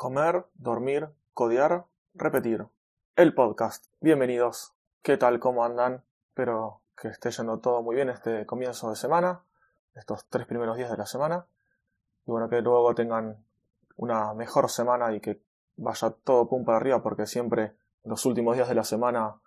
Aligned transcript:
Comer, 0.00 0.46
dormir, 0.54 1.10
codear, 1.34 1.84
repetir. 2.14 2.66
El 3.16 3.34
podcast. 3.34 3.84
Bienvenidos. 4.00 4.72
¿Qué 5.02 5.18
tal? 5.18 5.40
¿Cómo 5.40 5.62
andan? 5.62 6.02
Espero 6.28 6.80
que 6.96 7.08
esté 7.08 7.30
yendo 7.30 7.58
todo 7.58 7.82
muy 7.82 7.96
bien 7.96 8.08
este 8.08 8.46
comienzo 8.46 8.88
de 8.88 8.96
semana, 8.96 9.42
estos 9.94 10.24
tres 10.30 10.46
primeros 10.46 10.78
días 10.78 10.90
de 10.90 10.96
la 10.96 11.04
semana. 11.04 11.44
Y 12.26 12.30
bueno, 12.30 12.48
que 12.48 12.62
luego 12.62 12.94
tengan 12.94 13.44
una 13.96 14.32
mejor 14.32 14.70
semana 14.70 15.12
y 15.12 15.20
que 15.20 15.42
vaya 15.76 16.08
todo 16.24 16.48
pum 16.48 16.64
para 16.64 16.78
arriba 16.78 17.02
porque 17.02 17.26
siempre 17.26 17.76
los 18.02 18.24
últimos 18.24 18.56
días 18.56 18.70
de 18.70 18.76
la 18.76 18.84
semana 18.84 19.38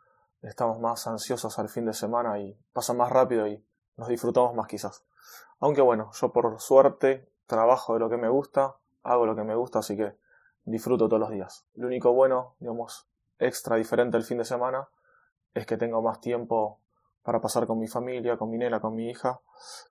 estamos 0.43 0.79
más 0.79 1.07
ansiosos 1.07 1.57
al 1.57 1.69
fin 1.69 1.85
de 1.85 1.95
semana 1.95 2.37
y 2.37 2.55
pasa 2.73 2.93
más 2.93 3.11
rápido 3.11 3.47
y 3.47 3.65
nos 3.97 4.07
disfrutamos 4.07 4.53
más 4.53 4.67
quizás. 4.67 5.03
Aunque 5.59 5.81
bueno, 5.81 6.11
yo 6.13 6.31
por 6.31 6.61
suerte 6.61 7.27
trabajo 7.47 7.95
de 7.95 8.01
lo 8.01 8.07
que 8.11 8.17
me 8.17 8.29
gusta, 8.29 8.75
hago 9.01 9.25
lo 9.25 9.35
que 9.35 9.43
me 9.43 9.55
gusta, 9.55 9.79
así 9.79 9.97
que 9.97 10.21
disfruto 10.65 11.07
todos 11.07 11.19
los 11.19 11.31
días. 11.31 11.65
Lo 11.75 11.87
único 11.87 12.13
bueno, 12.13 12.55
digamos, 12.59 13.07
extra 13.39 13.75
diferente 13.75 14.17
el 14.17 14.23
fin 14.23 14.37
de 14.37 14.45
semana 14.45 14.87
es 15.53 15.65
que 15.65 15.77
tengo 15.77 16.01
más 16.01 16.21
tiempo 16.21 16.79
para 17.23 17.41
pasar 17.41 17.67
con 17.67 17.79
mi 17.79 17.87
familia, 17.87 18.37
con 18.37 18.49
mi 18.49 18.57
nena, 18.57 18.79
con 18.79 18.95
mi 18.95 19.09
hija, 19.09 19.39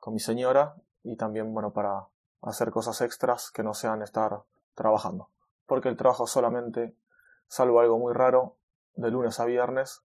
con 0.01 0.15
mi 0.15 0.21
señora 0.21 0.75
y 1.03 1.17
también, 1.17 1.53
bueno, 1.53 1.73
para 1.73 2.07
hacer 2.43 2.71
cosas 2.71 3.01
extras 3.01 3.51
que 3.51 3.62
no 3.62 3.75
sean 3.75 4.03
estar 4.03 4.43
trabajando. 4.75 5.29
Porque 5.67 5.89
el 5.89 5.97
trabajo 5.97 6.27
solamente, 6.27 6.95
salvo 7.48 7.81
algo 7.81 7.98
muy 7.98 8.12
raro, 8.12 8.57
de 8.95 9.11
lunes 9.11 9.41
a 9.41 9.45
viernes, 9.45 10.03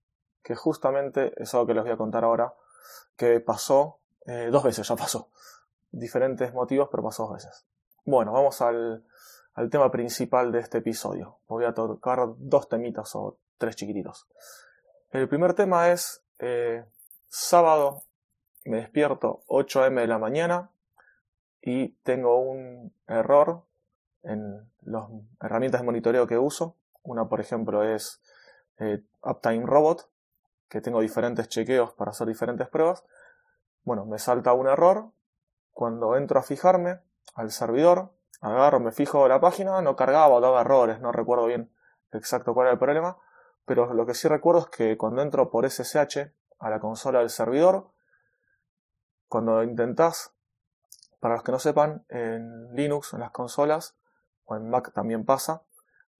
que 0.41 0.55
justamente 0.55 1.34
es 1.41 1.53
algo 1.53 1.67
que 1.67 1.73
les 1.75 1.84
voy 1.84 1.91
a 1.91 1.98
contar 1.98 2.23
ahora, 2.23 2.53
que 3.15 3.39
pasó 3.39 3.99
eh, 4.25 4.49
dos 4.51 4.63
veces, 4.63 4.87
ya 4.87 4.95
pasó. 4.95 5.29
Diferentes 5.91 6.53
motivos, 6.53 6.87
pero 6.89 7.03
pasó 7.03 7.23
dos 7.23 7.34
veces. 7.34 7.65
Bueno, 8.05 8.31
vamos 8.31 8.62
al, 8.62 9.03
al 9.53 9.69
tema 9.69 9.91
principal 9.91 10.51
de 10.51 10.59
este 10.59 10.79
episodio. 10.79 11.39
Voy 11.47 11.65
a 11.65 11.73
tocar 11.73 12.19
dos 12.37 12.69
temitas 12.69 13.15
o 13.15 13.37
tres 13.57 13.75
chiquititos. 13.75 14.27
El 15.12 15.27
primer 15.27 15.53
tema 15.53 15.91
es 15.91 16.23
eh, 16.39 16.85
sábado, 17.27 18.03
me 18.65 18.77
despierto 18.77 19.43
8 19.48 19.84
am 19.84 19.95
de 19.95 20.07
la 20.07 20.17
mañana 20.17 20.71
y 21.61 21.89
tengo 22.03 22.39
un 22.39 22.93
error 23.07 23.65
en 24.23 24.71
las 24.81 25.09
herramientas 25.41 25.81
de 25.81 25.85
monitoreo 25.85 26.27
que 26.27 26.37
uso. 26.37 26.77
Una, 27.04 27.27
por 27.27 27.41
ejemplo, 27.41 27.83
es 27.83 28.21
eh, 28.77 29.04
Uptime 29.21 29.65
Robot, 29.65 30.09
que 30.70 30.81
tengo 30.81 31.01
diferentes 31.01 31.49
chequeos 31.49 31.93
para 31.93 32.11
hacer 32.11 32.27
diferentes 32.27 32.67
pruebas. 32.67 33.04
Bueno, 33.83 34.05
me 34.05 34.20
salta 34.20 34.54
un 34.54 34.67
error. 34.67 35.11
Cuando 35.71 36.15
entro 36.15 36.39
a 36.39 36.43
fijarme 36.43 36.99
al 37.33 37.51
servidor, 37.51 38.13
agarro, 38.41 38.79
me 38.79 38.91
fijo 38.91 39.27
la 39.27 39.39
página, 39.39 39.81
no 39.81 39.95
cargaba 39.95 40.35
o 40.35 40.41
daba 40.41 40.61
errores, 40.61 40.99
no 40.99 41.11
recuerdo 41.11 41.45
bien 41.45 41.71
exacto 42.11 42.53
cuál 42.53 42.67
era 42.67 42.73
el 42.73 42.79
problema, 42.79 43.17
pero 43.65 43.93
lo 43.93 44.05
que 44.05 44.13
sí 44.13 44.27
recuerdo 44.27 44.61
es 44.61 44.67
que 44.67 44.98
cuando 44.98 45.21
entro 45.21 45.49
por 45.49 45.70
SSH 45.70 46.33
a 46.59 46.70
la 46.70 46.79
consola 46.79 47.20
del 47.20 47.29
servidor, 47.29 47.91
cuando 49.27 49.63
intentás, 49.63 50.33
para 51.20 51.35
los 51.35 51.43
que 51.43 51.51
no 51.51 51.59
sepan, 51.59 52.05
en 52.09 52.75
Linux, 52.75 53.13
en 53.13 53.21
las 53.21 53.31
consolas, 53.31 53.95
o 54.45 54.55
en 54.55 54.70
Mac 54.70 54.91
también 54.93 55.23
pasa, 55.26 55.63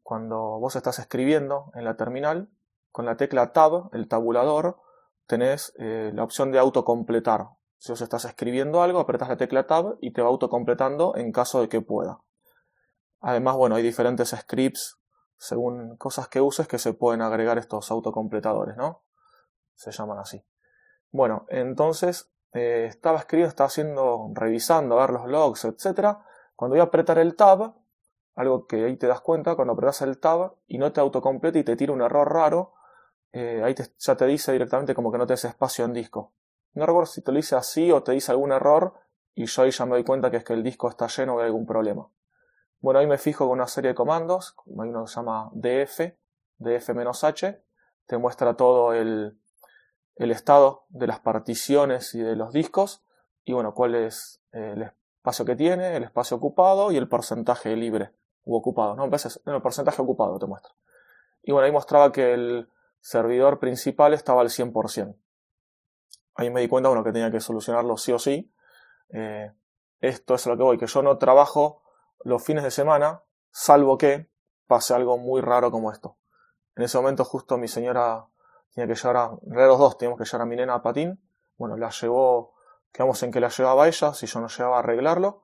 cuando 0.04 0.38
vos 0.60 0.76
estás 0.76 1.00
escribiendo 1.00 1.72
en 1.76 1.84
la 1.84 1.98
terminal, 1.98 2.50
con 2.92 3.06
la 3.06 3.18
tecla 3.18 3.52
Tab, 3.52 3.90
el 3.94 4.08
tabulador, 4.08 4.78
tenés 5.28 5.74
eh, 5.78 6.12
la 6.14 6.24
opción 6.24 6.52
de 6.52 6.60
autocompletar. 6.60 7.48
Si 7.82 7.92
vos 7.92 8.02
estás 8.02 8.26
escribiendo 8.26 8.84
algo, 8.84 9.00
apretas 9.00 9.28
la 9.28 9.38
tecla 9.38 9.66
Tab 9.66 9.98
y 10.02 10.14
te 10.14 10.22
va 10.22 10.28
autocompletando 10.28 11.16
en 11.16 11.32
caso 11.32 11.62
de 11.62 11.68
que 11.68 11.82
pueda. 11.82 12.22
Además, 13.22 13.56
bueno, 13.56 13.76
hay 13.76 13.82
diferentes 13.82 14.30
scripts 14.30 15.00
según 15.36 15.98
cosas 15.98 16.28
que 16.28 16.42
uses 16.42 16.68
que 16.68 16.78
se 16.78 16.94
pueden 16.94 17.24
agregar 17.24 17.58
estos 17.58 17.90
autocompletadores, 17.90 18.78
¿no? 18.78 19.02
Se 19.74 19.90
llaman 19.90 20.20
así. 20.20 20.46
Bueno, 21.10 21.48
entonces 21.50 22.32
eh, 22.54 22.86
estaba 22.88 23.18
escribiendo, 23.18 23.50
estaba 23.50 23.66
haciendo, 23.66 24.30
revisando, 24.36 25.00
a 25.00 25.08
ver 25.08 25.16
los 25.16 25.28
logs, 25.28 25.66
etc. 25.66 26.20
Cuando 26.56 26.76
voy 26.76 26.82
a 26.82 26.84
apretar 26.84 27.18
el 27.18 27.36
tab, 27.36 27.74
algo 28.36 28.68
que 28.68 28.86
ahí 28.86 28.96
te 28.96 29.08
das 29.08 29.22
cuenta, 29.22 29.56
cuando 29.56 29.74
apretas 29.74 30.04
el 30.04 30.20
tab 30.20 30.54
y 30.68 30.78
no 30.78 30.94
te 30.94 31.02
autocompleta 31.02 31.58
y 31.58 31.64
te 31.64 31.76
tira 31.76 31.94
un 31.94 32.04
error 32.04 32.32
raro, 32.32 32.76
eh, 33.32 33.64
ahí 33.64 33.74
ya 33.98 34.16
te 34.16 34.28
dice 34.28 34.52
directamente 34.52 34.94
como 34.94 35.12
que 35.12 35.18
no 35.18 35.26
te 35.26 35.34
des 35.34 35.46
espacio 35.46 35.84
en 35.86 35.94
disco. 35.94 36.36
No 36.74 36.86
recuerdo 36.86 37.08
si 37.08 37.22
te 37.22 37.32
lo 37.32 37.38
dice 37.38 37.56
así 37.56 37.92
o 37.92 38.02
te 38.02 38.14
dice 38.14 38.32
algún 38.32 38.52
error 38.52 38.94
y 39.36 39.46
yo 39.46 39.64
ahí 39.64 39.72
ya 39.72 39.86
me 39.86 39.92
doy 39.92 40.04
cuenta 40.04 40.32
que 40.32 40.38
es 40.38 40.44
que 40.44 40.54
el 40.54 40.64
disco 40.64 40.90
está 40.90 41.08
lleno 41.08 41.38
de 41.38 41.46
algún 41.46 41.66
problema. 41.66 42.10
Bueno, 42.80 43.00
ahí 43.00 43.08
me 43.08 43.18
fijo 43.18 43.46
con 43.48 43.60
una 43.60 43.68
serie 43.68 43.90
de 43.90 43.96
comandos, 43.96 44.56
hay 44.66 44.90
uno 44.90 45.04
que 45.04 45.10
se 45.10 45.16
llama 45.16 45.50
df, 45.54 46.16
df-h, 46.60 47.62
te 48.08 48.18
muestra 48.18 48.56
todo 48.56 48.94
el, 48.94 49.38
estado 50.16 50.86
de 50.90 51.08
las 51.08 51.20
particiones 51.20 52.16
y 52.16 52.20
de 52.20 52.36
los 52.36 52.54
discos 52.54 53.04
y 53.44 53.54
bueno, 53.54 53.74
cuál 53.74 53.96
es 53.96 54.42
el 54.52 54.84
espacio 54.84 55.46
que 55.46 55.56
tiene, 55.56 55.96
el 55.96 56.04
espacio 56.04 56.38
ocupado 56.38 56.92
y 56.92 56.98
el 56.98 57.08
porcentaje 57.08 57.76
libre 57.76 58.12
u 58.44 58.56
ocupado, 58.56 58.96
¿no? 58.96 59.06
el 59.06 59.62
porcentaje 59.62 60.02
ocupado 60.02 60.40
te 60.40 60.48
muestra. 60.48 60.74
Y 61.44 61.52
bueno, 61.52 61.66
ahí 61.66 61.72
mostraba 61.72 62.12
que 62.12 62.34
el 62.34 62.70
servidor 63.00 63.60
principal 63.60 64.14
estaba 64.14 64.42
al 64.42 64.50
100% 64.50 65.16
ahí 66.36 66.50
me 66.50 66.62
di 66.62 66.68
cuenta, 66.68 66.90
bueno, 66.90 67.04
que 67.04 67.12
tenía 67.12 67.32
que 67.32 67.40
solucionarlo 67.40 67.98
sí 67.98 68.12
o 68.12 68.20
sí. 68.20 68.54
Eh, 69.10 69.52
esto 70.00 70.36
es 70.36 70.48
a 70.48 70.52
lo 70.52 70.58
que 70.58 70.64
voy, 70.64 70.78
que 70.78 70.88
yo 70.88 71.04
no 71.04 71.18
trabajo 71.18 71.84
los 72.24 72.44
fines 72.44 72.64
de 72.64 72.72
semana, 72.72 73.24
salvo 73.52 73.98
que 73.98 74.30
pase 74.68 74.94
algo 74.94 75.18
muy 75.18 75.42
raro 75.42 75.72
como 75.72 75.92
esto. 75.92 76.18
En 76.76 76.84
ese 76.84 76.98
momento 76.98 77.26
justo 77.26 77.58
mi 77.58 77.68
señora 77.68 78.28
tenía 78.74 78.88
que 78.88 79.00
llevar 79.00 79.18
a, 79.18 79.32
en 79.46 79.68
los 79.68 79.80
dos 79.80 79.98
teníamos 79.98 80.18
que 80.18 80.26
llevar 80.26 80.42
a 80.42 80.46
mi 80.46 80.56
nena 80.56 80.76
a 80.76 80.82
patín. 80.82 81.22
Bueno, 81.58 81.78
la 81.78 81.90
llevó, 81.90 82.54
quedamos 82.92 83.22
en 83.24 83.32
que 83.32 83.40
la 83.40 83.50
llevaba 83.50 83.88
ella, 83.88 84.14
si 84.14 84.26
yo 84.26 84.40
no 84.40 84.48
llegaba 84.48 84.78
a 84.78 84.80
arreglarlo. 84.80 85.44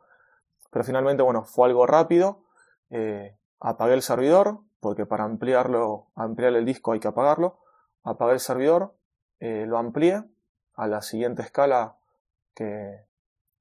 Pero 0.72 0.84
finalmente, 0.84 1.24
bueno, 1.24 1.44
fue 1.44 1.68
algo 1.68 1.86
rápido. 1.86 2.44
Eh, 2.90 3.38
apagué 3.60 3.94
el 3.94 4.02
servidor, 4.02 4.62
porque 4.80 5.06
para 5.06 5.26
ampliarlo, 5.26 6.08
ampliar 6.16 6.56
el 6.56 6.66
disco 6.66 6.94
hay 6.94 7.00
que 7.00 7.08
apagarlo. 7.08 7.60
Apagué 8.04 8.34
el 8.34 8.40
servidor, 8.40 8.96
eh, 9.40 9.66
lo 9.68 9.78
amplié 9.78 10.24
a 10.78 10.88
la 10.88 11.02
siguiente 11.02 11.42
escala 11.42 11.98
que, 12.54 13.06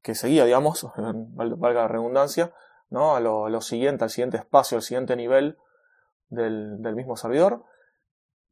que 0.03 0.15
seguía, 0.15 0.45
digamos, 0.45 0.87
valga 0.97 1.83
la 1.83 1.89
redundancia, 1.89 2.53
¿no? 2.91 3.17
A 3.17 3.21
lo, 3.21 3.61
siguiente, 3.61 4.05
al 4.05 4.11
siguiente 4.11 4.37
espacio, 4.37 4.77
al 4.77 4.83
siguiente 4.83 5.17
nivel 5.17 5.59
del, 6.29 6.81
del, 6.83 6.95
mismo 6.95 7.17
servidor. 7.17 7.65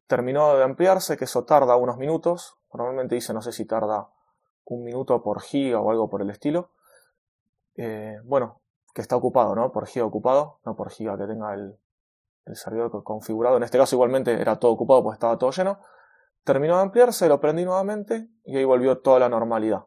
Terminó 0.07 0.55
de 0.57 0.63
ampliarse, 0.63 1.15
que 1.15 1.23
eso 1.23 1.45
tarda 1.45 1.77
unos 1.77 1.97
minutos. 1.97 2.57
Normalmente 2.73 3.15
dice, 3.15 3.33
no 3.33 3.41
sé 3.41 3.53
si 3.53 3.65
tarda 3.65 4.09
un 4.65 4.83
minuto 4.83 5.23
por 5.23 5.41
giga 5.41 5.79
o 5.79 5.91
algo 5.91 6.09
por 6.09 6.21
el 6.21 6.29
estilo. 6.29 6.71
Eh, 7.77 8.19
bueno, 8.23 8.59
que 8.93 9.01
está 9.01 9.15
ocupado, 9.15 9.55
¿no? 9.55 9.71
Por 9.71 9.87
giga 9.87 10.05
ocupado, 10.05 10.59
no 10.65 10.75
por 10.75 10.89
giga 10.89 11.17
que 11.17 11.27
tenga 11.27 11.53
el, 11.53 11.77
el 12.45 12.55
servidor 12.55 13.03
configurado. 13.03 13.57
En 13.57 13.63
este 13.63 13.77
caso 13.77 13.95
igualmente 13.95 14.41
era 14.41 14.57
todo 14.57 14.71
ocupado, 14.71 15.03
pues 15.03 15.15
estaba 15.15 15.37
todo 15.37 15.51
lleno. 15.51 15.79
Terminó 16.45 16.77
de 16.77 16.83
ampliarse, 16.83 17.27
lo 17.27 17.41
prendí 17.41 17.65
nuevamente 17.65 18.29
y 18.45 18.55
ahí 18.55 18.63
volvió 18.63 18.99
toda 18.99 19.19
la 19.19 19.29
normalidad. 19.29 19.85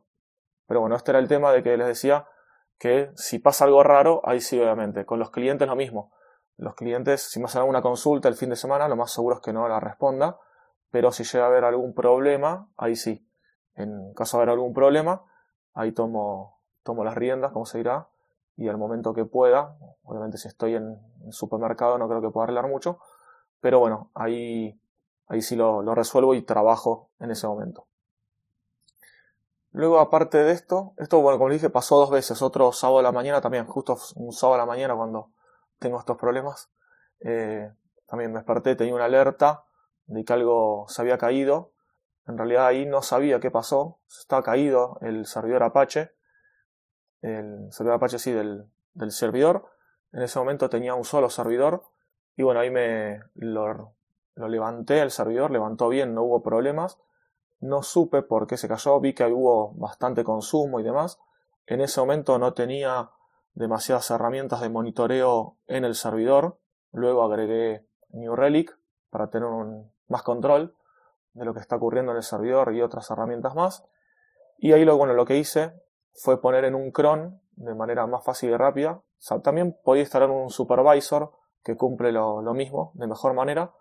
Pero 0.66 0.80
bueno, 0.80 0.96
este 0.96 1.12
era 1.12 1.20
el 1.20 1.28
tema 1.28 1.52
de 1.52 1.62
que 1.62 1.76
les 1.76 1.86
decía 1.86 2.26
que 2.78 3.10
si 3.14 3.38
pasa 3.38 3.64
algo 3.64 3.82
raro, 3.84 4.20
ahí 4.24 4.40
sí 4.40 4.60
obviamente. 4.60 5.06
Con 5.06 5.20
los 5.20 5.30
clientes 5.30 5.68
lo 5.68 5.76
mismo. 5.76 6.12
Los 6.56 6.74
clientes, 6.74 7.22
si 7.22 7.38
me 7.38 7.46
hacen 7.46 7.60
alguna 7.60 7.80
consulta 7.80 8.28
el 8.28 8.34
fin 8.34 8.50
de 8.50 8.56
semana, 8.56 8.88
lo 8.88 8.96
más 8.96 9.12
seguro 9.12 9.36
es 9.36 9.40
que 9.40 9.52
no 9.52 9.68
la 9.68 9.78
responda. 9.78 10.36
Pero 10.90 11.12
si 11.12 11.22
llega 11.22 11.44
a 11.44 11.46
haber 11.46 11.64
algún 11.64 11.94
problema, 11.94 12.68
ahí 12.76 12.96
sí. 12.96 13.24
En 13.74 14.12
caso 14.14 14.38
de 14.38 14.42
haber 14.42 14.54
algún 14.54 14.74
problema, 14.74 15.22
ahí 15.74 15.92
tomo, 15.92 16.60
tomo 16.82 17.04
las 17.04 17.14
riendas, 17.14 17.52
como 17.52 17.66
se 17.66 17.78
dirá, 17.78 18.08
y 18.56 18.66
al 18.66 18.76
momento 18.76 19.14
que 19.14 19.24
pueda, 19.24 19.76
obviamente 20.02 20.36
si 20.38 20.48
estoy 20.48 20.74
en 20.74 20.98
el 21.24 21.32
supermercado 21.32 21.96
no 21.96 22.08
creo 22.08 22.20
que 22.20 22.30
pueda 22.30 22.44
arreglar 22.44 22.66
mucho, 22.66 22.98
pero 23.60 23.78
bueno, 23.78 24.10
ahí 24.14 24.80
Ahí 25.28 25.42
sí 25.42 25.56
lo, 25.56 25.82
resuelvo 25.94 26.34
y 26.34 26.42
trabajo 26.42 27.10
en 27.20 27.30
ese 27.30 27.46
momento. 27.46 27.86
Luego, 29.72 30.00
aparte 30.00 30.38
de 30.38 30.52
esto, 30.52 30.94
esto, 30.96 31.20
bueno, 31.20 31.38
como 31.38 31.50
dije, 31.50 31.68
pasó 31.68 31.98
dos 31.98 32.10
veces. 32.10 32.40
Otro 32.40 32.72
sábado 32.72 33.00
a 33.00 33.02
la 33.02 33.12
mañana 33.12 33.40
también, 33.40 33.66
justo 33.66 33.98
un 34.16 34.32
sábado 34.32 34.54
a 34.54 34.58
la 34.58 34.66
mañana 34.66 34.96
cuando 34.96 35.30
tengo 35.78 35.98
estos 35.98 36.16
problemas. 36.16 36.70
Eh, 37.20 37.70
también 38.06 38.32
me 38.32 38.38
desperté, 38.38 38.74
tenía 38.74 38.94
una 38.94 39.04
alerta 39.04 39.64
de 40.06 40.24
que 40.24 40.32
algo 40.32 40.86
se 40.88 41.02
había 41.02 41.18
caído. 41.18 41.72
En 42.26 42.38
realidad 42.38 42.66
ahí 42.66 42.86
no 42.86 43.02
sabía 43.02 43.40
qué 43.40 43.50
pasó. 43.50 43.98
Estaba 44.08 44.42
caído 44.42 44.98
el 45.02 45.26
servidor 45.26 45.62
Apache. 45.62 46.12
El 47.20 47.70
servidor 47.70 47.96
Apache 47.96 48.18
sí 48.18 48.32
del, 48.32 48.66
del 48.94 49.12
servidor. 49.12 49.66
En 50.12 50.22
ese 50.22 50.38
momento 50.38 50.70
tenía 50.70 50.94
un 50.94 51.04
solo 51.04 51.28
servidor. 51.28 51.84
Y 52.36 52.42
bueno, 52.42 52.60
ahí 52.60 52.70
me 52.70 53.20
lo, 53.34 53.92
lo 54.38 54.48
levanté, 54.48 55.00
el 55.00 55.10
servidor 55.10 55.50
levantó 55.50 55.88
bien, 55.88 56.14
no 56.14 56.22
hubo 56.22 56.42
problemas. 56.42 56.98
No 57.60 57.82
supe 57.82 58.22
por 58.22 58.46
qué 58.46 58.56
se 58.56 58.68
cayó, 58.68 59.00
vi 59.00 59.14
que 59.14 59.24
hubo 59.24 59.72
bastante 59.74 60.24
consumo 60.24 60.80
y 60.80 60.84
demás. 60.84 61.18
En 61.66 61.80
ese 61.80 62.00
momento 62.00 62.38
no 62.38 62.54
tenía 62.54 63.10
demasiadas 63.54 64.10
herramientas 64.10 64.60
de 64.60 64.68
monitoreo 64.68 65.56
en 65.66 65.84
el 65.84 65.94
servidor, 65.94 66.58
Luego 66.92 67.22
agregué 67.22 67.86
New 68.10 68.34
Relic 68.34 68.76
para 69.10 69.28
tener 69.30 69.48
más 70.08 70.22
control 70.22 70.74
de 71.34 71.44
lo 71.44 71.54
que 71.54 71.60
está 71.60 71.76
ocurriendo 71.76 72.12
en 72.12 72.18
el 72.18 72.22
servidor 72.22 72.74
y 72.74 72.82
otras 72.82 73.10
herramientas 73.10 73.54
más. 73.54 73.84
Y 74.58 74.72
ahí 74.72 74.84
lo, 74.84 74.96
bueno, 74.96 75.12
lo 75.12 75.24
que 75.24 75.36
hice 75.36 75.72
fue 76.14 76.40
poner 76.40 76.64
en 76.64 76.74
un 76.74 76.90
cron 76.90 77.40
de 77.52 77.74
manera 77.74 78.06
más 78.06 78.24
fácil 78.24 78.50
y 78.50 78.56
rápida. 78.56 79.02
también 79.42 79.76
podía 79.84 80.02
instalar 80.02 80.30
un 80.30 80.50
supervisor 80.50 81.32
que 81.62 81.76
cumple 81.76 82.12
lo, 82.12 82.42
mismo 82.54 82.92
de 82.94 83.06
mejor 83.06 83.34
manera, 83.34 83.72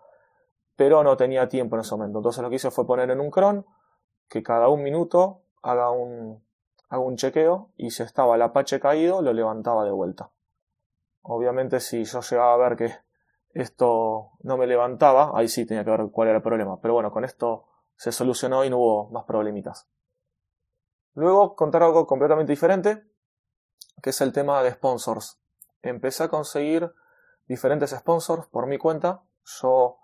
pero 0.78 1.02
no 1.02 1.16
tenía 1.16 1.48
tiempo 1.48 1.74
en 1.74 1.80
ese 1.80 1.96
momento. 1.96 2.20
Entonces 2.20 2.40
lo 2.40 2.48
que 2.48 2.54
hice 2.54 2.70
fue 2.70 2.86
poner 2.86 3.10
en 3.10 3.18
un 3.18 3.32
cron 3.32 3.66
que 4.28 4.44
cada 4.44 4.68
un 4.68 4.84
minuto 4.84 5.42
haga 5.60 5.90
un, 5.90 6.40
haga 6.88 7.02
un 7.02 7.16
chequeo 7.16 7.72
y 7.76 7.90
si 7.90 8.04
estaba 8.04 8.36
el 8.36 8.42
Apache 8.42 8.78
caído 8.78 9.20
lo 9.20 9.32
levantaba 9.32 9.84
de 9.84 9.90
vuelta. 9.90 10.30
Obviamente 11.22 11.80
si 11.80 12.04
yo 12.04 12.20
llegaba 12.20 12.54
a 12.54 12.56
ver 12.58 12.76
que 12.76 12.94
esto 13.54 14.30
no 14.44 14.56
me 14.56 14.68
levantaba, 14.68 15.32
ahí 15.34 15.48
sí 15.48 15.66
tenía 15.66 15.84
que 15.84 15.90
ver 15.90 16.10
cuál 16.12 16.28
era 16.28 16.36
el 16.36 16.44
problema. 16.44 16.80
Pero 16.80 16.94
bueno, 16.94 17.10
con 17.10 17.24
esto 17.24 17.66
se 17.96 18.12
solucionó 18.12 18.64
y 18.64 18.70
no 18.70 18.78
hubo 18.78 19.10
más 19.10 19.24
problemitas. 19.24 19.88
Luego 21.14 21.56
contar 21.56 21.82
algo 21.82 22.06
completamente 22.06 22.52
diferente, 22.52 23.02
que 24.00 24.10
es 24.10 24.20
el 24.20 24.32
tema 24.32 24.62
de 24.62 24.70
sponsors. 24.70 25.40
Empecé 25.82 26.22
a 26.22 26.28
conseguir 26.28 26.94
diferentes 27.48 27.90
sponsors 27.90 28.46
por 28.46 28.68
mi 28.68 28.78
cuenta. 28.78 29.24
Yo 29.60 29.98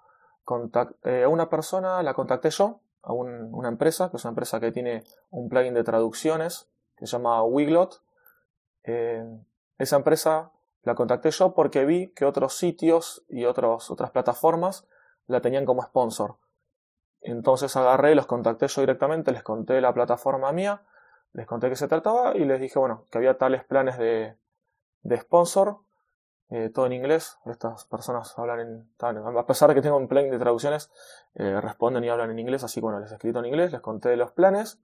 eh, 1.05 1.23
a 1.25 1.29
una 1.29 1.49
persona 1.49 2.03
la 2.03 2.15
contacté 2.15 2.51
yo, 2.51 2.81
a 3.03 3.13
una 3.13 3.69
empresa, 3.69 4.11
que 4.11 4.17
es 4.17 4.25
una 4.25 4.31
empresa 4.31 4.61
que 4.61 4.73
tiene 4.73 5.05
un 5.31 5.49
plugin 5.49 5.75
de 5.75 5.85
traducciones 5.85 6.69
que 6.97 7.07
se 7.07 7.13
llama 7.13 7.43
Wiglot. 7.43 8.03
Eh, 8.85 9.25
esa 9.79 9.97
empresa 9.97 10.53
la 10.83 10.95
contacté 10.95 11.31
yo 11.31 11.55
porque 11.55 11.85
vi 11.85 12.09
que 12.09 12.25
otros 12.25 12.57
sitios 12.57 13.25
y 13.29 13.45
otras 13.45 14.11
plataformas 14.13 14.87
la 15.27 15.41
tenían 15.41 15.65
como 15.65 15.83
sponsor. 15.83 16.37
Entonces 17.21 17.75
agarré, 17.77 18.15
los 18.15 18.27
contacté 18.27 18.69
yo 18.69 18.83
directamente, 18.83 19.33
les 19.33 19.43
conté 19.43 19.81
la 19.81 19.95
plataforma 19.95 20.53
mía, 20.53 20.83
les 21.33 21.47
conté 21.47 21.71
qué 21.71 21.77
se 21.77 21.89
trataba 21.89 22.37
y 22.37 22.45
les 22.45 22.61
dije, 22.61 22.79
bueno, 22.79 23.07
que 23.11 23.19
había 23.19 23.39
tales 23.39 23.65
planes 23.65 23.97
de, 23.97 24.37
de 25.03 25.17
sponsor, 25.17 25.79
eh, 26.55 26.71
todo 26.71 26.87
en 26.87 26.93
inglés. 26.93 27.37
Estas 27.47 27.85
personas 27.87 28.33
hablan 28.39 28.61
en. 28.61 29.37
A 29.37 29.47
pesar 29.47 29.69
de 29.69 29.75
que 29.75 29.83
tengo 29.83 29.97
un 29.97 30.07
plan 30.07 30.31
de 30.31 30.39
traducciones, 30.39 30.89
eh, 31.35 31.61
responden 31.61 32.05
y 32.05 32.09
hablan 32.09 32.31
en 32.31 32.39
inglés, 32.39 32.63
así 32.63 32.77
que 32.77 32.85
bueno, 32.85 33.01
les 33.01 33.11
he 33.11 33.15
escrito 33.15 33.41
en 33.41 33.47
inglés, 33.47 33.73
les 33.73 33.81
conté 33.81 34.17
los 34.17 34.31
planes. 34.31 34.81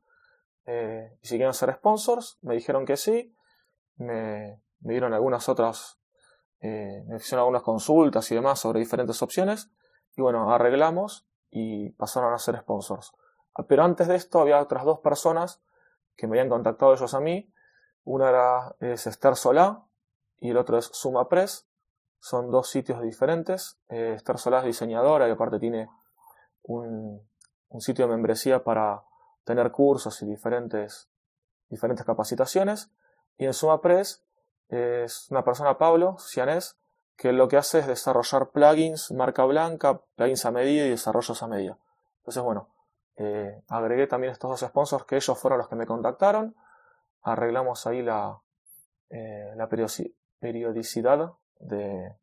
Eh, 0.66 1.16
y 1.22 1.26
si 1.28 1.36
quieren 1.36 1.54
ser 1.54 1.72
sponsors, 1.74 2.38
me 2.42 2.54
dijeron 2.54 2.84
que 2.84 2.96
sí. 2.96 3.36
Me, 3.98 4.60
me 4.80 4.94
dieron 4.94 5.14
algunas 5.14 5.48
otras, 5.48 6.00
eh, 6.60 7.04
me 7.06 7.18
hicieron 7.18 7.42
algunas 7.42 7.62
consultas 7.62 8.28
y 8.32 8.34
demás 8.34 8.58
sobre 8.58 8.80
diferentes 8.80 9.22
opciones. 9.22 9.70
Y 10.16 10.22
bueno, 10.22 10.52
arreglamos 10.52 11.28
y 11.50 11.90
pasaron 11.90 12.34
a 12.34 12.38
ser 12.38 12.58
sponsors. 12.58 13.12
Pero 13.68 13.84
antes 13.84 14.08
de 14.08 14.16
esto 14.16 14.40
había 14.40 14.60
otras 14.60 14.84
dos 14.84 14.98
personas 14.98 15.62
que 16.16 16.26
me 16.26 16.36
habían 16.36 16.48
contactado 16.48 16.94
ellos 16.94 17.14
a 17.14 17.20
mí. 17.20 17.52
Una 18.02 18.28
era 18.28 18.76
es 18.80 19.06
Esther 19.06 19.36
Solá 19.36 19.84
y 20.40 20.50
el 20.50 20.56
otro 20.56 20.78
es 20.78 20.86
SumaPress. 20.86 21.66
Son 22.18 22.50
dos 22.50 22.68
sitios 22.68 23.00
diferentes. 23.02 23.78
Eh, 23.88 24.14
Esther 24.16 24.36
es 24.36 24.64
diseñadora 24.64 25.28
y 25.28 25.30
aparte 25.30 25.58
tiene 25.58 25.88
un, 26.62 27.22
un, 27.68 27.80
sitio 27.80 28.06
de 28.06 28.12
membresía 28.12 28.64
para 28.64 29.04
tener 29.44 29.70
cursos 29.70 30.20
y 30.22 30.26
diferentes, 30.26 31.08
diferentes 31.68 32.04
capacitaciones. 32.04 32.90
Y 33.38 33.46
en 33.46 33.54
SumaPress 33.54 34.24
es 34.68 35.30
una 35.30 35.44
persona, 35.44 35.78
Pablo 35.78 36.16
Cianés, 36.18 36.78
que 37.16 37.32
lo 37.32 37.48
que 37.48 37.56
hace 37.56 37.80
es 37.80 37.86
desarrollar 37.86 38.50
plugins 38.50 39.10
marca 39.12 39.44
blanca, 39.44 40.00
plugins 40.16 40.44
a 40.46 40.50
medida 40.50 40.86
y 40.86 40.90
desarrollos 40.90 41.42
a 41.42 41.46
medida. 41.48 41.78
Entonces, 42.18 42.42
bueno, 42.42 42.68
eh, 43.16 43.62
agregué 43.68 44.06
también 44.06 44.32
estos 44.32 44.50
dos 44.50 44.60
sponsors 44.60 45.04
que 45.04 45.16
ellos 45.16 45.38
fueron 45.38 45.58
los 45.58 45.68
que 45.68 45.76
me 45.76 45.86
contactaron. 45.86 46.54
Arreglamos 47.22 47.86
ahí 47.86 48.02
la, 48.02 48.40
eh, 49.10 49.52
la 49.56 49.68
periodicidad 50.40 51.32
de, 51.58 52.16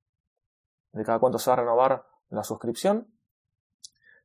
cada 1.06 1.20
cuánto 1.20 1.40
se 1.40 1.50
va 1.50 1.56
a 1.56 1.60
renovar 1.60 2.06
la 2.30 2.44
suscripción 2.44 3.08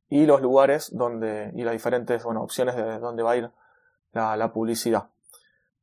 y 0.09 0.25
los 0.25 0.41
lugares 0.41 0.95
donde 0.95 1.51
y 1.55 1.63
las 1.63 1.73
diferentes 1.73 2.23
bueno, 2.23 2.41
opciones 2.41 2.75
de 2.75 2.99
dónde 2.99 3.23
va 3.23 3.31
a 3.31 3.37
ir 3.37 3.51
la, 4.11 4.35
la 4.35 4.51
publicidad. 4.51 5.09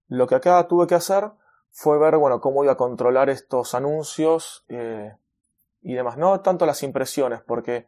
Lo 0.08 0.26
que 0.26 0.34
acá 0.34 0.66
tuve 0.66 0.86
que 0.86 0.96
hacer 0.96 1.30
fue 1.72 1.98
ver, 1.98 2.16
bueno, 2.16 2.40
cómo 2.40 2.64
iba 2.64 2.72
a 2.72 2.76
controlar 2.76 3.30
estos 3.30 3.74
anuncios 3.74 4.64
eh, 4.68 5.16
y 5.82 5.94
demás. 5.94 6.16
No 6.16 6.40
tanto 6.40 6.66
las 6.66 6.82
impresiones, 6.82 7.40
porque 7.42 7.86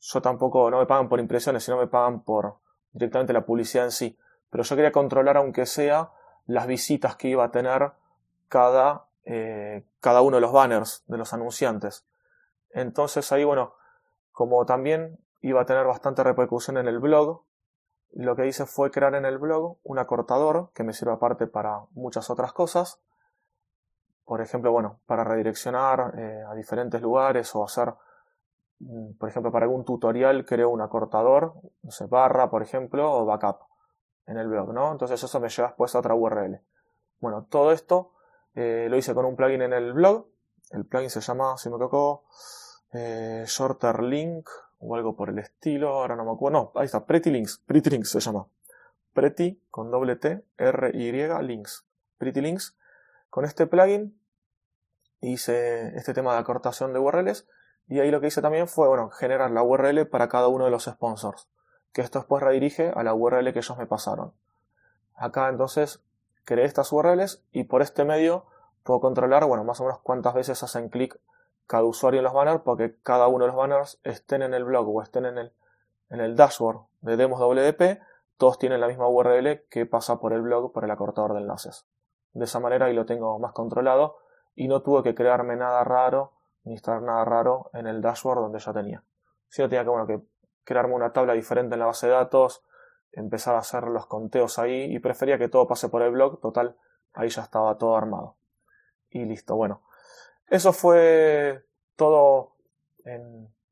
yo 0.00 0.20
tampoco, 0.20 0.70
no 0.70 0.78
me 0.78 0.86
pagan 0.86 1.08
por 1.08 1.20
impresiones, 1.20 1.64
sino 1.64 1.76
me 1.76 1.86
pagan 1.86 2.22
por 2.22 2.56
directamente 2.92 3.32
la 3.32 3.44
publicidad 3.44 3.84
en 3.84 3.92
sí. 3.92 4.18
Pero 4.50 4.64
yo 4.64 4.76
quería 4.76 4.92
controlar, 4.92 5.36
aunque 5.36 5.66
sea, 5.66 6.10
las 6.46 6.66
visitas 6.66 7.16
que 7.16 7.28
iba 7.28 7.44
a 7.44 7.50
tener 7.50 7.92
cada, 8.48 9.06
eh, 9.24 9.84
cada 10.00 10.22
uno 10.22 10.36
de 10.36 10.40
los 10.40 10.52
banners 10.52 11.04
de 11.06 11.18
los 11.18 11.32
anunciantes. 11.32 12.06
Entonces 12.70 13.30
ahí, 13.32 13.44
bueno, 13.44 13.74
como 14.32 14.64
también 14.66 15.18
iba 15.40 15.62
a 15.62 15.66
tener 15.66 15.86
bastante 15.86 16.22
repercusión 16.22 16.76
en 16.76 16.88
el 16.88 16.98
blog, 16.98 17.42
lo 18.12 18.36
que 18.36 18.46
hice 18.46 18.66
fue 18.66 18.90
crear 18.90 19.14
en 19.14 19.24
el 19.24 19.38
blog 19.38 19.78
un 19.84 19.98
acortador 19.98 20.70
que 20.74 20.82
me 20.82 20.92
sirve 20.92 21.12
aparte 21.12 21.46
para 21.46 21.82
muchas 21.92 22.28
otras 22.30 22.52
cosas 22.52 23.00
por 24.30 24.40
ejemplo, 24.40 24.70
bueno, 24.70 25.00
para 25.06 25.24
redireccionar 25.24 26.14
eh, 26.16 26.44
a 26.48 26.54
diferentes 26.54 27.02
lugares 27.02 27.52
o 27.56 27.64
hacer, 27.64 27.92
mm, 28.78 29.14
por 29.18 29.28
ejemplo, 29.28 29.50
para 29.50 29.64
algún 29.64 29.84
tutorial 29.84 30.44
creo 30.44 30.70
un 30.70 30.80
acortador, 30.80 31.54
no 31.82 31.90
sé, 31.90 32.06
barra, 32.06 32.48
por 32.48 32.62
ejemplo, 32.62 33.12
o 33.12 33.24
backup 33.26 33.56
en 34.26 34.36
el 34.36 34.46
blog, 34.46 34.72
¿no? 34.72 34.92
Entonces 34.92 35.20
eso 35.20 35.40
me 35.40 35.48
lleva 35.48 35.66
después 35.66 35.96
a 35.96 35.98
otra 35.98 36.14
URL. 36.14 36.60
Bueno, 37.18 37.48
todo 37.50 37.72
esto 37.72 38.12
eh, 38.54 38.86
lo 38.90 38.96
hice 38.96 39.14
con 39.14 39.24
un 39.24 39.36
plugin 39.36 39.62
en 39.62 39.72
el 39.72 39.92
blog. 39.92 40.26
El 40.70 40.84
plugin 40.84 41.10
se 41.10 41.20
llama, 41.20 41.56
si 41.56 41.68
me 41.68 41.76
equivoco, 41.76 42.24
eh, 42.92 43.44
Shorter 43.46 44.02
Link 44.02 44.48
o 44.78 44.94
algo 44.94 45.16
por 45.16 45.30
el 45.30 45.38
estilo. 45.38 45.90
Ahora 45.90 46.16
no 46.16 46.24
me 46.24 46.32
acuerdo. 46.32 46.58
No, 46.58 46.80
ahí 46.80 46.86
está, 46.86 47.04
Pretty 47.06 47.30
Links. 47.30 47.62
Pretty 47.66 47.90
Links 47.90 48.10
se 48.10 48.20
llama. 48.20 48.46
Pretty 49.12 49.60
con 49.70 49.90
doble 49.90 50.16
T, 50.16 50.44
R, 50.58 50.90
Y, 50.94 51.12
Links. 51.42 51.84
Pretty 52.18 52.40
Links. 52.40 52.76
Con 53.28 53.44
este 53.44 53.66
plugin 53.66 54.18
hice 55.20 55.96
este 55.96 56.14
tema 56.14 56.32
de 56.34 56.40
acortación 56.40 56.92
de 56.92 56.98
URLs 56.98 57.46
y 57.88 57.98
ahí 57.98 58.10
lo 58.10 58.20
que 58.20 58.28
hice 58.28 58.40
también 58.40 58.68
fue 58.68 58.88
bueno, 58.88 59.10
generar 59.10 59.50
la 59.50 59.62
URL 59.62 60.06
para 60.06 60.28
cada 60.28 60.48
uno 60.48 60.64
de 60.64 60.70
los 60.70 60.84
sponsors, 60.84 61.48
que 61.92 62.02
esto 62.02 62.20
después 62.20 62.42
redirige 62.42 62.92
a 62.94 63.02
la 63.02 63.14
URL 63.14 63.52
que 63.52 63.58
ellos 63.58 63.76
me 63.76 63.86
pasaron. 63.86 64.32
Acá 65.16 65.48
entonces 65.48 66.00
creé 66.50 66.64
estas 66.64 66.92
URLs 66.92 67.44
y 67.52 67.62
por 67.62 67.80
este 67.80 68.04
medio 68.04 68.44
puedo 68.82 68.98
controlar 68.98 69.44
bueno, 69.44 69.62
más 69.62 69.80
o 69.80 69.84
menos 69.84 70.00
cuántas 70.00 70.34
veces 70.34 70.60
hacen 70.64 70.88
clic 70.88 71.16
cada 71.68 71.84
usuario 71.84 72.18
en 72.18 72.24
los 72.24 72.32
banners 72.32 72.62
porque 72.64 72.96
cada 73.04 73.28
uno 73.28 73.44
de 73.44 73.52
los 73.52 73.56
banners 73.56 74.00
estén 74.02 74.42
en 74.42 74.52
el 74.52 74.64
blog 74.64 74.88
o 74.88 75.00
estén 75.00 75.26
en 75.26 75.38
el, 75.38 75.52
en 76.08 76.18
el 76.18 76.34
dashboard 76.34 76.86
de 77.02 77.16
demos 77.16 77.38
WP, 77.38 78.00
todos 78.36 78.58
tienen 78.58 78.80
la 78.80 78.88
misma 78.88 79.06
URL 79.06 79.62
que 79.70 79.86
pasa 79.86 80.18
por 80.18 80.32
el 80.32 80.42
blog 80.42 80.72
por 80.72 80.82
el 80.82 80.90
acortador 80.90 81.34
de 81.34 81.38
enlaces. 81.38 81.86
De 82.32 82.46
esa 82.46 82.58
manera 82.58 82.86
ahí 82.86 82.94
lo 82.94 83.06
tengo 83.06 83.38
más 83.38 83.52
controlado 83.52 84.16
y 84.56 84.66
no 84.66 84.82
tuve 84.82 85.04
que 85.04 85.14
crearme 85.14 85.54
nada 85.54 85.84
raro 85.84 86.32
ni 86.64 86.72
instalar 86.72 87.02
nada 87.02 87.24
raro 87.24 87.70
en 87.74 87.86
el 87.86 88.02
dashboard 88.02 88.40
donde 88.40 88.58
ya 88.58 88.72
tenía. 88.72 89.04
Si 89.46 89.62
no 89.62 89.68
tenía 89.68 89.84
que, 89.84 89.90
bueno, 89.90 90.06
que 90.08 90.20
crearme 90.64 90.94
una 90.94 91.12
tabla 91.12 91.34
diferente 91.34 91.74
en 91.74 91.78
la 91.78 91.86
base 91.86 92.08
de 92.08 92.12
datos, 92.14 92.64
empezar 93.12 93.54
a 93.54 93.58
hacer 93.58 93.84
los 93.84 94.06
conteos 94.06 94.58
ahí 94.58 94.94
y 94.94 94.98
prefería 94.98 95.38
que 95.38 95.48
todo 95.48 95.66
pase 95.66 95.88
por 95.88 96.02
el 96.02 96.12
blog, 96.12 96.40
total, 96.40 96.76
ahí 97.12 97.28
ya 97.28 97.42
estaba 97.42 97.76
todo 97.78 97.96
armado. 97.96 98.36
Y 99.10 99.24
listo, 99.24 99.56
bueno. 99.56 99.82
Eso 100.48 100.72
fue 100.72 101.64
todo 101.96 102.54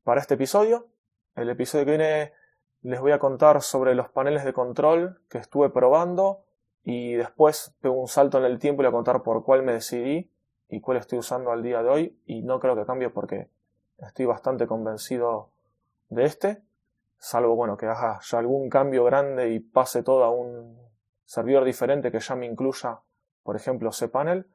para 0.03 0.21
este 0.21 0.35
episodio. 0.35 0.87
El 1.35 1.49
episodio 1.49 1.85
que 1.85 1.91
viene 1.91 2.33
les 2.81 2.99
voy 3.01 3.11
a 3.11 3.19
contar 3.19 3.61
sobre 3.61 3.95
los 3.95 4.09
paneles 4.09 4.45
de 4.45 4.53
control 4.53 5.21
que 5.29 5.37
estuve 5.37 5.69
probando 5.69 6.45
y 6.83 7.13
después 7.13 7.75
pego 7.81 7.99
un 7.99 8.07
salto 8.07 8.37
en 8.37 8.45
el 8.45 8.59
tiempo 8.59 8.81
y 8.81 8.85
voy 8.85 8.89
a 8.89 8.93
contar 8.93 9.21
por 9.23 9.43
cuál 9.43 9.63
me 9.63 9.73
decidí 9.73 10.31
y 10.69 10.81
cuál 10.81 10.97
estoy 10.97 11.19
usando 11.19 11.51
al 11.51 11.63
día 11.63 11.83
de 11.83 11.89
hoy 11.89 12.19
y 12.25 12.41
no 12.41 12.59
creo 12.59 12.75
que 12.75 12.85
cambie 12.85 13.09
porque 13.09 13.49
estoy 13.97 14.25
bastante 14.25 14.67
convencido 14.67 15.49
de 16.09 16.25
este, 16.25 16.61
salvo 17.19 17.55
bueno 17.55 17.77
que 17.77 17.85
haga 17.85 18.19
ya 18.21 18.39
algún 18.39 18.69
cambio 18.69 19.03
grande 19.03 19.49
y 19.49 19.59
pase 19.59 20.03
todo 20.03 20.23
a 20.23 20.31
un 20.31 20.79
servidor 21.25 21.65
diferente 21.65 22.11
que 22.11 22.19
ya 22.19 22.35
me 22.35 22.45
incluya, 22.45 23.01
por 23.43 23.55
ejemplo, 23.55 23.91
cPanel, 23.91 24.47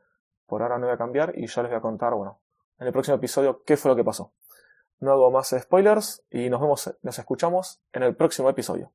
por 0.46 0.62
ahora 0.62 0.78
no 0.78 0.86
voy 0.86 0.94
a 0.94 0.98
cambiar 0.98 1.38
y 1.38 1.46
ya 1.46 1.62
les 1.62 1.70
voy 1.70 1.78
a 1.78 1.82
contar, 1.82 2.14
bueno, 2.14 2.40
en 2.78 2.86
el 2.86 2.92
próximo 2.92 3.16
episodio 3.16 3.62
qué 3.64 3.76
fue 3.76 3.90
lo 3.90 3.96
que 3.96 4.04
pasó. 4.04 4.32
No 4.98 5.12
hago 5.12 5.30
más 5.30 5.54
spoilers 5.58 6.24
y 6.30 6.48
nos 6.48 6.60
vemos, 6.60 6.96
nos 7.02 7.18
escuchamos 7.18 7.82
en 7.92 8.02
el 8.02 8.16
próximo 8.16 8.48
episodio. 8.48 8.92